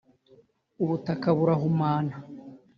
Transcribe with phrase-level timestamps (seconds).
[0.83, 2.15] ubutaka burahumana